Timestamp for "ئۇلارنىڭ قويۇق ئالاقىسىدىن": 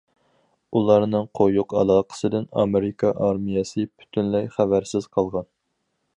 0.77-2.47